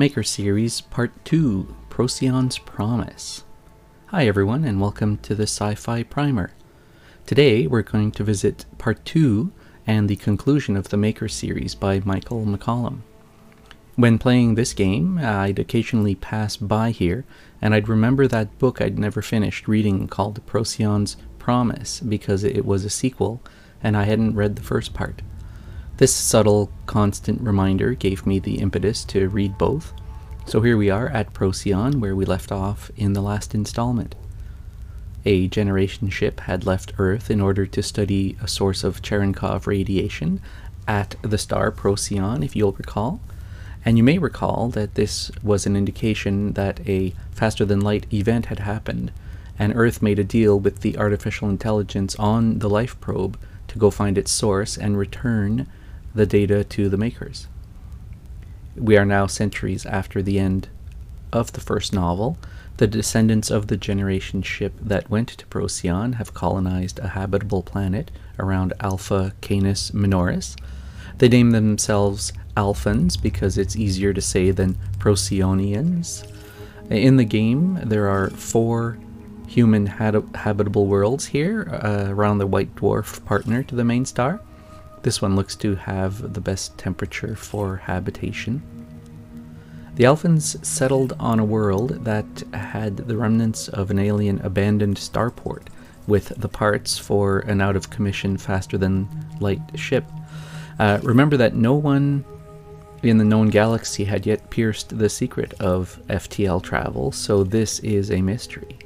Maker 0.00 0.22
Series 0.22 0.80
Part 0.80 1.10
2 1.24 1.74
Procyon's 1.90 2.56
Promise. 2.56 3.42
Hi, 4.06 4.28
everyone, 4.28 4.62
and 4.62 4.80
welcome 4.80 5.16
to 5.18 5.34
the 5.34 5.42
Sci 5.42 5.74
Fi 5.74 6.04
Primer. 6.04 6.52
Today 7.26 7.66
we're 7.66 7.82
going 7.82 8.12
to 8.12 8.22
visit 8.22 8.64
Part 8.78 9.04
2 9.04 9.50
and 9.88 10.08
the 10.08 10.14
conclusion 10.14 10.76
of 10.76 10.90
the 10.90 10.96
Maker 10.96 11.26
series 11.26 11.74
by 11.74 12.00
Michael 12.04 12.46
McCollum. 12.46 13.00
When 13.96 14.18
playing 14.18 14.54
this 14.54 14.72
game, 14.72 15.18
I'd 15.18 15.58
occasionally 15.58 16.14
pass 16.14 16.56
by 16.56 16.92
here, 16.92 17.24
and 17.60 17.74
I'd 17.74 17.88
remember 17.88 18.28
that 18.28 18.56
book 18.60 18.80
I'd 18.80 19.00
never 19.00 19.20
finished 19.20 19.66
reading 19.66 20.06
called 20.06 20.46
Procyon's 20.46 21.16
Promise 21.40 21.98
because 21.98 22.44
it 22.44 22.64
was 22.64 22.84
a 22.84 22.90
sequel 22.90 23.42
and 23.82 23.96
I 23.96 24.04
hadn't 24.04 24.36
read 24.36 24.54
the 24.54 24.62
first 24.62 24.94
part. 24.94 25.22
This 25.98 26.14
subtle, 26.14 26.70
constant 26.86 27.40
reminder 27.40 27.92
gave 27.94 28.24
me 28.24 28.38
the 28.38 28.60
impetus 28.60 29.04
to 29.06 29.28
read 29.28 29.58
both. 29.58 29.92
So 30.46 30.60
here 30.60 30.76
we 30.76 30.90
are 30.90 31.08
at 31.08 31.34
Procyon, 31.34 31.98
where 31.98 32.14
we 32.14 32.24
left 32.24 32.52
off 32.52 32.92
in 32.96 33.14
the 33.14 33.20
last 33.20 33.52
installment. 33.52 34.14
A 35.24 35.48
generation 35.48 36.08
ship 36.08 36.38
had 36.38 36.64
left 36.64 36.92
Earth 36.98 37.32
in 37.32 37.40
order 37.40 37.66
to 37.66 37.82
study 37.82 38.36
a 38.40 38.46
source 38.46 38.84
of 38.84 39.02
Cherenkov 39.02 39.66
radiation 39.66 40.40
at 40.86 41.16
the 41.22 41.36
star 41.36 41.72
Procyon, 41.72 42.44
if 42.44 42.54
you'll 42.54 42.70
recall. 42.70 43.20
And 43.84 43.98
you 43.98 44.04
may 44.04 44.18
recall 44.18 44.68
that 44.68 44.94
this 44.94 45.32
was 45.42 45.66
an 45.66 45.74
indication 45.74 46.52
that 46.52 46.78
a 46.88 47.12
faster 47.32 47.64
than 47.64 47.80
light 47.80 48.06
event 48.14 48.46
had 48.46 48.60
happened, 48.60 49.10
and 49.58 49.72
Earth 49.74 50.00
made 50.00 50.20
a 50.20 50.24
deal 50.24 50.60
with 50.60 50.82
the 50.82 50.96
artificial 50.96 51.50
intelligence 51.50 52.14
on 52.20 52.60
the 52.60 52.70
life 52.70 53.00
probe 53.00 53.36
to 53.66 53.80
go 53.80 53.90
find 53.90 54.16
its 54.16 54.30
source 54.30 54.78
and 54.78 54.96
return 54.96 55.66
the 56.18 56.26
data 56.26 56.64
to 56.64 56.88
the 56.88 56.96
makers. 56.96 57.46
We 58.76 58.96
are 58.96 59.06
now 59.06 59.28
centuries 59.28 59.86
after 59.86 60.20
the 60.20 60.40
end 60.40 60.68
of 61.32 61.52
the 61.52 61.60
first 61.60 61.92
novel. 61.92 62.36
The 62.78 62.88
descendants 62.88 63.52
of 63.52 63.68
the 63.68 63.76
generation 63.76 64.42
ship 64.42 64.72
that 64.80 65.08
went 65.08 65.28
to 65.28 65.46
Procyon 65.46 66.14
have 66.14 66.34
colonized 66.34 66.98
a 66.98 67.08
habitable 67.08 67.62
planet 67.62 68.10
around 68.36 68.72
Alpha 68.80 69.32
Canis 69.40 69.92
Minoris. 69.92 70.56
They 71.18 71.28
name 71.28 71.52
themselves 71.52 72.32
Alphans 72.56 73.20
because 73.20 73.56
it's 73.56 73.76
easier 73.76 74.12
to 74.12 74.20
say 74.20 74.50
than 74.50 74.76
Procyonians. 74.98 76.28
In 76.90 77.16
the 77.16 77.24
game, 77.24 77.78
there 77.84 78.08
are 78.08 78.30
four 78.30 78.98
human 79.46 79.86
habitable 79.86 80.86
worlds 80.86 81.26
here 81.26 81.68
uh, 81.72 82.06
around 82.08 82.38
the 82.38 82.46
white 82.46 82.74
dwarf 82.74 83.24
partner 83.24 83.62
to 83.62 83.76
the 83.76 83.84
main 83.84 84.04
star. 84.04 84.40
This 85.02 85.22
one 85.22 85.36
looks 85.36 85.54
to 85.56 85.76
have 85.76 86.34
the 86.34 86.40
best 86.40 86.76
temperature 86.76 87.36
for 87.36 87.76
habitation. 87.76 88.62
The 89.94 90.04
Alphans 90.04 90.64
settled 90.64 91.14
on 91.18 91.40
a 91.40 91.44
world 91.44 92.04
that 92.04 92.44
had 92.52 92.96
the 92.96 93.16
remnants 93.16 93.68
of 93.68 93.90
an 93.90 93.98
alien 93.98 94.40
abandoned 94.42 94.96
starport 94.96 95.66
with 96.06 96.28
the 96.36 96.48
parts 96.48 96.98
for 96.98 97.40
an 97.40 97.60
out 97.60 97.76
of 97.76 97.90
commission 97.90 98.36
faster 98.36 98.78
than 98.78 99.08
light 99.40 99.60
ship. 99.74 100.04
Uh, 100.78 100.98
remember 101.02 101.36
that 101.36 101.54
no 101.54 101.74
one 101.74 102.24
in 103.02 103.18
the 103.18 103.24
known 103.24 103.48
galaxy 103.48 104.04
had 104.04 104.26
yet 104.26 104.50
pierced 104.50 104.98
the 104.98 105.08
secret 105.08 105.52
of 105.60 106.00
FTL 106.08 106.62
travel, 106.62 107.12
so 107.12 107.44
this 107.44 107.78
is 107.80 108.10
a 108.10 108.22
mystery. 108.22 108.78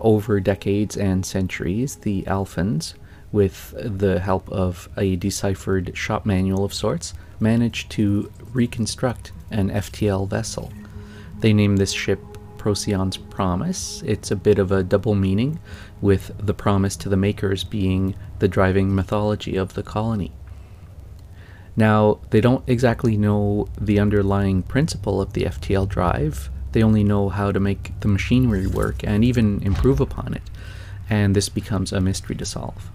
Over 0.00 0.40
decades 0.40 0.96
and 0.96 1.24
centuries, 1.24 1.96
the 1.96 2.22
Alphans 2.22 2.94
with 3.32 3.74
the 3.76 4.20
help 4.20 4.48
of 4.50 4.88
a 4.96 5.16
deciphered 5.16 5.96
shop 5.96 6.24
manual 6.24 6.64
of 6.64 6.74
sorts, 6.74 7.14
managed 7.40 7.90
to 7.90 8.32
reconstruct 8.52 9.32
an 9.50 9.70
FTL 9.70 10.28
vessel. 10.28 10.72
They 11.40 11.52
named 11.52 11.78
this 11.78 11.92
ship 11.92 12.20
Procyon's 12.56 13.16
Promise. 13.16 14.02
It's 14.04 14.30
a 14.30 14.36
bit 14.36 14.58
of 14.58 14.72
a 14.72 14.82
double 14.82 15.14
meaning, 15.14 15.60
with 16.00 16.32
the 16.38 16.54
promise 16.54 16.96
to 16.96 17.08
the 17.08 17.16
makers 17.16 17.64
being 17.64 18.14
the 18.38 18.48
driving 18.48 18.94
mythology 18.94 19.56
of 19.56 19.74
the 19.74 19.82
colony. 19.82 20.32
Now, 21.76 22.18
they 22.30 22.40
don't 22.40 22.68
exactly 22.68 23.16
know 23.16 23.68
the 23.80 24.00
underlying 24.00 24.62
principle 24.64 25.20
of 25.20 25.32
the 25.32 25.44
FTL 25.44 25.88
drive, 25.88 26.50
they 26.72 26.82
only 26.82 27.04
know 27.04 27.28
how 27.28 27.52
to 27.52 27.60
make 27.60 27.98
the 28.00 28.08
machinery 28.08 28.66
work 28.66 29.02
and 29.04 29.24
even 29.24 29.62
improve 29.62 30.00
upon 30.00 30.34
it, 30.34 30.42
and 31.08 31.34
this 31.34 31.48
becomes 31.48 31.92
a 31.92 32.00
mystery 32.00 32.36
to 32.36 32.44
solve. 32.44 32.90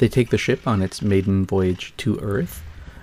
They 0.00 0.08
take 0.08 0.30
the 0.30 0.38
ship 0.38 0.66
on 0.66 0.80
its 0.80 1.02
maiden 1.02 1.44
voyage 1.44 1.92
to 1.98 2.18
Earth. 2.20 2.62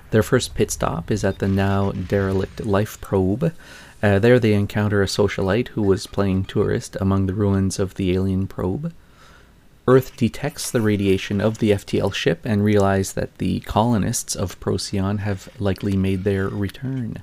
Their 0.10 0.24
first 0.24 0.56
pit 0.56 0.72
stop 0.72 1.12
is 1.12 1.24
at 1.24 1.38
the 1.38 1.48
now 1.48 1.92
derelict 1.92 2.66
Life 2.66 3.00
Probe. 3.02 3.54
Uh, 4.02 4.18
there 4.18 4.40
they 4.40 4.54
encounter 4.54 5.04
a 5.04 5.06
socialite 5.06 5.68
who 5.70 5.84
was 5.84 6.08
playing 6.08 6.46
tourist 6.46 6.98
among 7.00 7.28
the 7.28 7.36
ruins 7.36 7.78
of 7.78 7.94
the 7.94 8.14
alien 8.14 8.48
probe. 8.48 8.94
Earth 9.88 10.18
detects 10.18 10.72
the 10.72 10.82
radiation 10.82 11.40
of 11.40 11.60
the 11.60 11.70
FTL 11.70 12.16
ship 12.16 12.40
and 12.44 12.64
realize 12.64 13.14
that 13.14 13.38
the 13.38 13.60
colonists 13.60 14.36
of 14.36 14.60
Procyon 14.60 15.20
have 15.20 15.50
likely 15.60 15.96
made 15.96 16.24
their 16.24 16.50
return. 16.50 17.22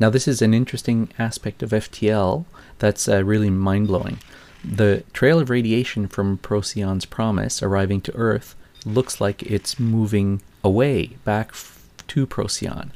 Now, 0.00 0.10
this 0.10 0.26
is 0.26 0.42
an 0.42 0.54
interesting 0.54 1.12
aspect 1.20 1.62
of 1.62 1.70
FTL 1.70 2.46
that's 2.80 3.08
uh, 3.08 3.22
really 3.22 3.48
mind 3.48 3.86
blowing. 3.86 4.18
The 4.64 5.04
trail 5.12 5.38
of 5.38 5.50
radiation 5.50 6.08
from 6.08 6.38
Procyon's 6.38 7.04
promise 7.04 7.62
arriving 7.62 8.00
to 8.00 8.16
Earth 8.16 8.56
looks 8.88 9.20
like 9.20 9.42
it's 9.42 9.78
moving 9.78 10.42
away 10.64 11.16
back 11.24 11.52
to 12.08 12.26
Procyon. 12.26 12.92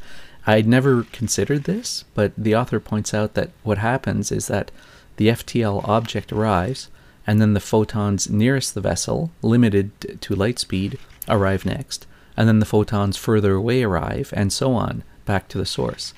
I'd 0.47 0.67
never 0.67 1.05
considered 1.05 1.65
this, 1.65 2.05
but 2.15 2.33
the 2.37 2.57
author 2.57 2.81
points 2.81 3.15
out 3.15 3.35
that 3.35 3.51
what 3.63 3.79
happens 3.79 4.33
is 4.33 4.49
that 4.49 4.71
the 5.17 5.29
FTL 5.29 5.87
object 5.87 6.33
arrives, 6.33 6.89
and 7.27 7.41
then 7.41 7.55
the 7.55 7.61
photons 7.61 8.29
nearest 8.29 8.75
the 8.75 8.81
vessel, 8.81 9.31
limited 9.41 10.21
to 10.21 10.35
light 10.35 10.59
speed, 10.59 10.99
arrive 11.29 11.65
next, 11.65 12.07
and 12.37 12.49
then 12.49 12.59
the 12.59 12.67
photons 12.67 13.17
further 13.17 13.55
away 13.55 13.85
arrive, 13.85 14.33
and 14.37 14.53
so 14.53 14.73
on, 14.73 15.05
back 15.25 15.47
to 15.49 15.59
the 15.59 15.67
source. 15.67 16.13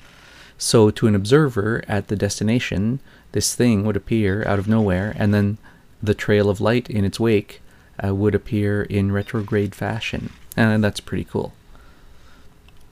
So, 0.57 0.89
to 0.89 1.07
an 1.07 1.15
observer 1.15 1.83
at 1.87 2.07
the 2.07 2.15
destination, 2.15 3.01
this 3.33 3.53
thing 3.53 3.85
would 3.85 3.97
appear 3.97 4.43
out 4.47 4.57
of 4.57 4.67
nowhere, 4.67 5.13
and 5.17 5.33
then 5.33 5.57
the 6.01 6.13
trail 6.13 6.49
of 6.49 6.61
light 6.61 6.89
in 6.89 7.03
its 7.03 7.19
wake 7.19 7.61
uh, 8.03 8.13
would 8.13 8.35
appear 8.35 8.83
in 8.83 9.11
retrograde 9.11 9.75
fashion, 9.75 10.31
and 10.55 10.83
that's 10.83 10.99
pretty 10.99 11.23
cool. 11.23 11.53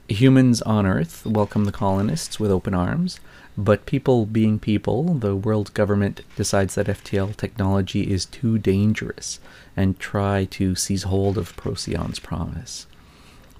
Humans 0.08 0.60
on 0.62 0.84
Earth 0.86 1.24
welcome 1.24 1.64
the 1.64 1.72
colonists 1.72 2.38
with 2.38 2.50
open 2.50 2.74
arms, 2.74 3.20
but 3.56 3.86
people 3.86 4.26
being 4.26 4.58
people, 4.58 5.14
the 5.14 5.34
world 5.34 5.72
government 5.74 6.20
decides 6.36 6.74
that 6.74 6.88
FTL 6.88 7.36
technology 7.36 8.10
is 8.12 8.26
too 8.26 8.58
dangerous 8.58 9.40
and 9.76 9.98
try 9.98 10.44
to 10.46 10.74
seize 10.74 11.04
hold 11.04 11.38
of 11.38 11.56
Procyon's 11.56 12.18
promise. 12.18 12.86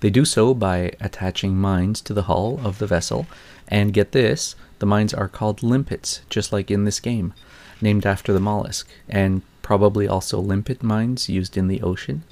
They 0.00 0.10
do 0.10 0.26
so 0.26 0.52
by 0.52 0.92
attaching 1.00 1.56
mines 1.56 2.02
to 2.02 2.12
the 2.12 2.24
hull 2.24 2.60
of 2.62 2.78
the 2.78 2.86
vessel, 2.86 3.26
and 3.68 3.94
get 3.94 4.12
this, 4.12 4.54
the 4.80 4.86
mines 4.86 5.14
are 5.14 5.28
called 5.28 5.62
limpets, 5.62 6.20
just 6.28 6.52
like 6.52 6.70
in 6.70 6.84
this 6.84 7.00
game, 7.00 7.32
named 7.80 8.04
after 8.04 8.32
the 8.32 8.40
mollusk, 8.40 8.86
and 9.08 9.40
probably 9.64 10.06
also 10.06 10.38
limpet 10.38 10.80
mines 10.80 11.28
used 11.28 11.56
in 11.56 11.66
the 11.66 11.82
ocean. 11.82 12.22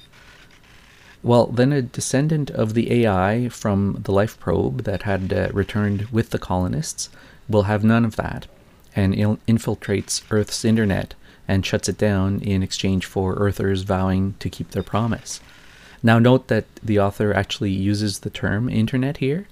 Well, 1.21 1.47
then 1.47 1.73
a 1.73 1.81
descendant 1.81 2.49
of 2.51 2.73
the 2.73 3.03
AI 3.03 3.49
from 3.49 3.99
the 4.03 4.11
life 4.11 4.39
probe 4.39 4.83
that 4.83 5.03
had 5.03 5.33
uh, 5.33 5.49
returned 5.51 6.03
with 6.11 6.29
the 6.29 6.39
colonists 6.39 7.09
will 7.49 7.63
have 7.63 7.83
none 7.83 8.05
of 8.05 8.15
that 8.15 8.47
and 8.95 9.15
il- 9.15 9.39
infiltrates 9.47 10.21
Earth's 10.29 10.63
internet 10.63 11.15
and 11.47 11.65
shuts 11.65 11.89
it 11.89 11.97
down 11.97 12.39
in 12.41 12.63
exchange 12.63 13.05
for 13.05 13.33
Earthers 13.35 13.81
vowing 13.81 14.35
to 14.39 14.49
keep 14.49 14.71
their 14.71 14.83
promise. 14.83 15.41
Now, 16.01 16.19
note 16.19 16.47
that 16.47 16.65
the 16.81 16.99
author 16.99 17.33
actually 17.33 17.71
uses 17.71 18.19
the 18.19 18.29
term 18.29 18.69
internet 18.69 19.17
here, 19.17 19.47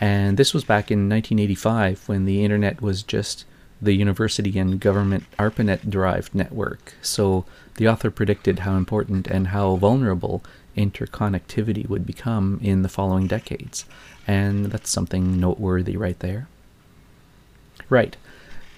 and 0.00 0.36
this 0.36 0.52
was 0.52 0.64
back 0.64 0.90
in 0.90 1.08
1985 1.08 2.08
when 2.08 2.24
the 2.24 2.44
internet 2.44 2.82
was 2.82 3.02
just 3.02 3.44
the 3.80 3.92
university 3.92 4.58
and 4.58 4.80
government 4.80 5.24
ARPANET 5.38 5.90
derived 5.90 6.34
network. 6.34 6.94
So 7.02 7.44
the 7.76 7.88
author 7.88 8.10
predicted 8.10 8.60
how 8.60 8.76
important 8.76 9.26
and 9.26 9.48
how 9.48 9.76
vulnerable 9.76 10.42
interconnectivity 10.76 11.88
would 11.88 12.06
become 12.06 12.58
in 12.62 12.82
the 12.82 12.88
following 12.88 13.26
decades. 13.26 13.84
And 14.26 14.66
that's 14.66 14.90
something 14.90 15.38
noteworthy 15.38 15.96
right 15.96 16.18
there. 16.20 16.48
Right. 17.88 18.16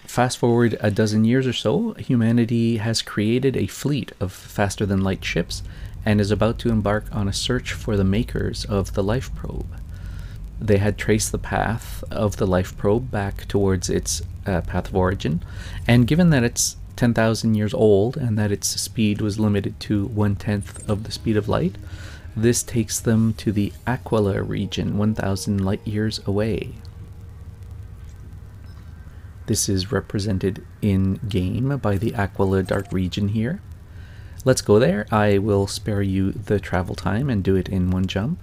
Fast 0.06 0.38
forward 0.38 0.76
a 0.80 0.90
dozen 0.90 1.24
years 1.24 1.46
or 1.46 1.52
so, 1.52 1.92
humanity 1.94 2.78
has 2.78 3.02
created 3.02 3.56
a 3.56 3.66
fleet 3.66 4.12
of 4.20 4.32
faster 4.32 4.86
than 4.86 5.02
light 5.02 5.24
ships 5.24 5.62
and 6.04 6.20
is 6.20 6.30
about 6.30 6.58
to 6.60 6.70
embark 6.70 7.04
on 7.12 7.28
a 7.28 7.32
search 7.32 7.72
for 7.72 7.96
the 7.96 8.04
makers 8.04 8.64
of 8.64 8.94
the 8.94 9.02
life 9.02 9.34
probe. 9.34 9.66
They 10.60 10.78
had 10.78 10.96
traced 10.96 11.32
the 11.32 11.38
path 11.38 12.02
of 12.10 12.36
the 12.36 12.46
life 12.46 12.76
probe 12.76 13.10
back 13.10 13.46
towards 13.48 13.90
its 13.90 14.22
uh, 14.46 14.62
path 14.62 14.88
of 14.88 14.96
origin, 14.96 15.42
and 15.86 16.06
given 16.06 16.30
that 16.30 16.44
it's 16.44 16.76
10,000 16.96 17.54
years 17.54 17.74
old 17.74 18.16
and 18.16 18.38
that 18.38 18.50
its 18.50 18.68
speed 18.68 19.20
was 19.20 19.38
limited 19.38 19.78
to 19.80 20.06
one 20.06 20.34
tenth 20.34 20.88
of 20.88 21.04
the 21.04 21.12
speed 21.12 21.36
of 21.36 21.48
light, 21.48 21.76
this 22.34 22.62
takes 22.62 23.00
them 23.00 23.32
to 23.34 23.52
the 23.52 23.72
Aquila 23.86 24.42
region, 24.42 24.98
1,000 24.98 25.64
light 25.64 25.86
years 25.86 26.20
away. 26.26 26.74
This 29.46 29.68
is 29.68 29.92
represented 29.92 30.64
in 30.82 31.14
game 31.28 31.76
by 31.78 31.96
the 31.96 32.14
Aquila 32.14 32.64
Dark 32.64 32.92
region 32.92 33.28
here. 33.28 33.60
Let's 34.44 34.60
go 34.60 34.78
there. 34.78 35.06
I 35.10 35.38
will 35.38 35.66
spare 35.66 36.02
you 36.02 36.32
the 36.32 36.60
travel 36.60 36.94
time 36.94 37.30
and 37.30 37.42
do 37.42 37.56
it 37.56 37.68
in 37.68 37.90
one 37.90 38.06
jump. 38.06 38.40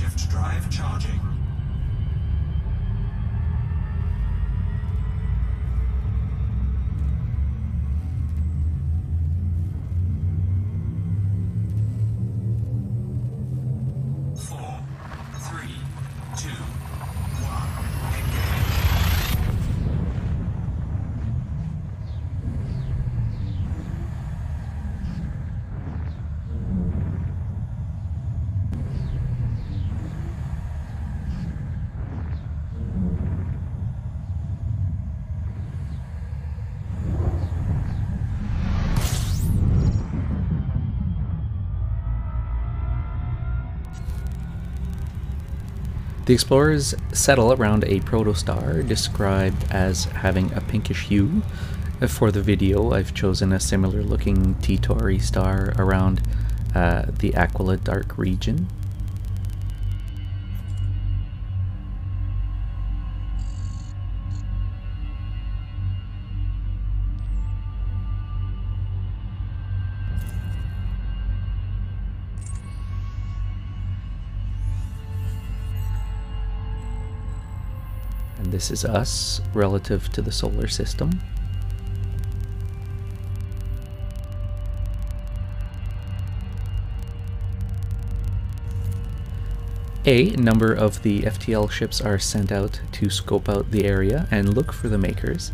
Frameshift 0.00 0.30
drive 0.30 0.70
charging. 0.70 1.39
The 46.30 46.34
explorers 46.34 46.94
settle 47.12 47.52
around 47.54 47.82
a 47.82 47.98
protostar 47.98 48.86
described 48.86 49.64
as 49.72 50.04
having 50.04 50.52
a 50.52 50.60
pinkish 50.60 51.06
hue. 51.06 51.42
Uh, 52.00 52.06
For 52.06 52.30
the 52.30 52.40
video, 52.40 52.92
I've 52.92 53.12
chosen 53.14 53.52
a 53.52 53.58
similar 53.58 54.04
looking 54.04 54.54
T-Tauri 54.62 55.20
star 55.20 55.74
around 55.76 56.20
uh, 56.72 57.06
the 57.18 57.34
Aquila 57.34 57.78
Dark 57.78 58.16
region. 58.16 58.68
This 78.50 78.70
is 78.70 78.84
us 78.84 79.40
relative 79.54 80.10
to 80.12 80.22
the 80.22 80.32
solar 80.32 80.68
system. 80.68 81.20
A 90.06 90.30
number 90.30 90.72
of 90.72 91.02
the 91.02 91.22
FTL 91.22 91.70
ships 91.70 92.00
are 92.00 92.18
sent 92.18 92.50
out 92.50 92.80
to 92.92 93.10
scope 93.10 93.48
out 93.48 93.70
the 93.70 93.84
area 93.84 94.26
and 94.30 94.54
look 94.54 94.72
for 94.72 94.88
the 94.88 94.96
makers. 94.96 95.52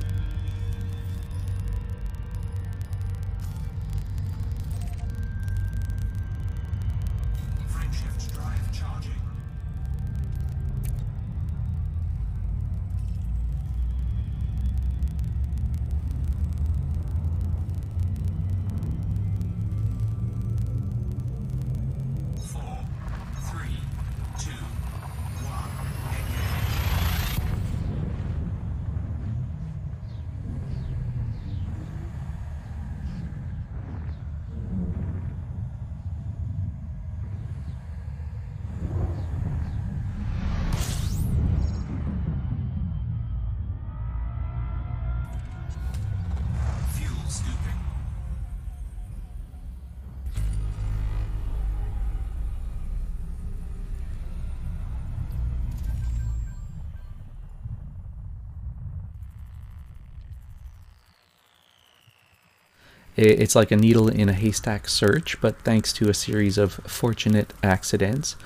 It's 63.16 63.54
like 63.54 63.70
a 63.70 63.76
needle 63.76 64.08
in 64.08 64.28
a 64.28 64.34
haystack 64.34 64.88
search, 64.90 65.40
but 65.40 65.62
thanks 65.62 65.90
to 65.94 66.10
a 66.10 66.14
series 66.14 66.58
of 66.58 66.74
fortunate 66.74 67.54
accidents, 67.62 68.36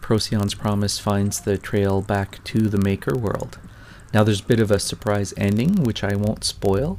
Procyon's 0.00 0.54
Promise 0.54 0.98
finds 0.98 1.40
the 1.40 1.56
trail 1.56 2.02
back 2.02 2.42
to 2.44 2.62
the 2.62 2.78
Maker 2.78 3.16
world. 3.16 3.60
Now, 4.12 4.24
there's 4.24 4.40
a 4.40 4.46
bit 4.46 4.58
of 4.58 4.72
a 4.72 4.80
surprise 4.80 5.32
ending, 5.36 5.84
which 5.84 6.02
I 6.02 6.16
won't 6.16 6.42
spoil. 6.42 6.98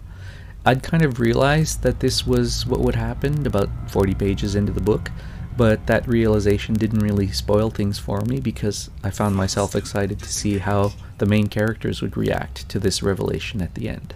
I'd 0.65 0.83
kind 0.83 1.03
of 1.03 1.19
realized 1.19 1.83
that 1.83 1.99
this 1.99 2.25
was 2.25 2.65
what 2.65 2.79
would 2.79 2.95
happen 2.95 3.45
about 3.45 3.69
40 3.91 4.13
pages 4.13 4.55
into 4.55 4.71
the 4.71 4.79
book, 4.79 5.11
but 5.57 5.85
that 5.87 6.07
realization 6.07 6.75
didn't 6.75 6.99
really 6.99 7.27
spoil 7.31 7.69
things 7.69 7.99
for 7.99 8.21
me 8.21 8.39
because 8.39 8.89
I 9.03 9.09
found 9.09 9.35
myself 9.35 9.75
excited 9.75 10.19
to 10.19 10.31
see 10.31 10.59
how 10.59 10.93
the 11.17 11.25
main 11.25 11.47
characters 11.47 12.01
would 12.01 12.15
react 12.15 12.69
to 12.69 12.79
this 12.79 13.03
revelation 13.03 13.61
at 13.61 13.75
the 13.75 13.89
end. 13.89 14.13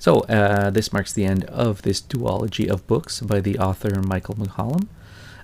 So, 0.00 0.20
uh, 0.20 0.70
this 0.70 0.94
marks 0.94 1.12
the 1.12 1.26
end 1.26 1.44
of 1.44 1.82
this 1.82 2.00
duology 2.00 2.66
of 2.66 2.86
books 2.86 3.20
by 3.20 3.40
the 3.40 3.58
author 3.58 4.00
Michael 4.00 4.34
McCollum. 4.34 4.88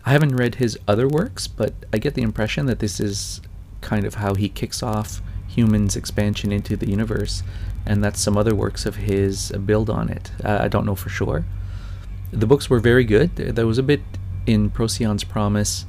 I 0.07 0.13
haven't 0.13 0.35
read 0.35 0.55
his 0.55 0.79
other 0.89 1.07
works, 1.07 1.47
but 1.47 1.75
I 1.93 1.99
get 1.99 2.15
the 2.15 2.23
impression 2.23 2.65
that 2.65 2.79
this 2.79 2.99
is 2.99 3.43
kind 3.83 4.07
of 4.07 4.15
how 4.15 4.33
he 4.33 4.49
kicks 4.49 4.83
off 4.83 5.21
humans' 5.47 5.95
expansion 5.95 6.53
into 6.53 6.75
the 6.75 6.89
universe, 6.89 7.43
and 7.85 8.03
that 8.03 8.17
some 8.17 8.39
other 8.39 8.55
works 8.55 8.87
of 8.87 8.97
his 8.97 9.53
build 9.67 9.91
on 9.91 10.09
it. 10.09 10.33
Uh, 10.43 10.61
I 10.63 10.69
don't 10.69 10.87
know 10.87 10.95
for 10.95 11.11
sure. 11.11 11.45
The 12.31 12.47
books 12.47 12.71
were 12.71 12.81
very 12.81 13.05
good. 13.05 13.37
There 13.37 13.67
was 13.67 13.77
a 13.77 13.83
bit 13.83 14.01
in 14.47 14.71
Procyon's 14.71 15.23
Promise 15.23 15.85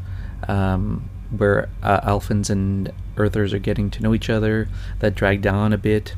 um, 0.46 1.10
where 1.30 1.70
uh, 1.82 2.02
Alphans 2.02 2.50
and 2.50 2.92
Earthers 3.16 3.54
are 3.54 3.60
getting 3.60 3.90
to 3.92 4.04
know 4.04 4.14
each 4.14 4.30
other 4.30 4.68
that 5.00 5.16
dragged 5.16 5.48
on 5.48 5.72
a 5.72 5.78
bit 5.78 6.16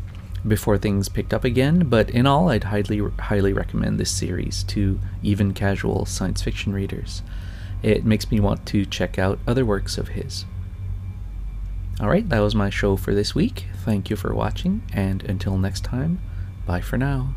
before 0.48 0.78
things 0.78 1.10
picked 1.10 1.34
up 1.34 1.44
again. 1.44 1.88
But 1.90 2.10
in 2.10 2.26
all, 2.26 2.50
I'd 2.50 2.66
highly 2.66 3.02
highly 3.20 3.54
recommend 3.54 4.00
this 4.00 4.12
series 4.12 4.64
to 4.66 5.00
even 5.24 5.54
casual 5.54 6.06
science 6.06 6.42
fiction 6.42 6.74
readers. 6.74 7.22
It 7.82 8.06
makes 8.06 8.30
me 8.30 8.40
want 8.40 8.66
to 8.68 8.86
check 8.86 9.18
out 9.18 9.40
other 9.48 9.66
works 9.66 9.98
of 9.98 10.10
his. 10.10 10.46
Alright, 12.00 12.30
that 12.30 12.40
was 12.40 12.56
my 12.56 12.70
show 12.70 12.96
for 12.96 13.14
this 13.14 13.36
week. 13.36 13.66
Thank 13.84 14.10
you 14.10 14.16
for 14.16 14.34
watching, 14.34 14.84
and 14.94 15.24
until 15.24 15.58
next 15.58 15.84
time, 15.84 16.20
bye 16.66 16.82
for 16.82 16.98
now. 16.98 17.36